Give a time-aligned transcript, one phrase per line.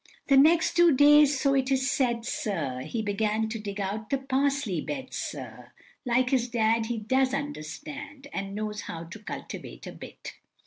[0.29, 4.17] The next two days, so it is said, sir, He began to dig out the
[4.17, 5.73] parsley bed, sir,
[6.05, 10.37] Like his dad he does understand, And knows how to cultivate a bit.